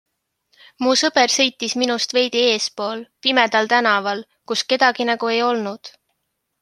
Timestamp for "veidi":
2.19-2.41